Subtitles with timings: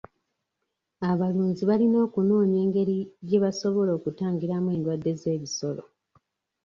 [1.11, 5.83] Abalunzi balina okunoonya engeri gye basobola okutangiramu endwadde z'ebisolo.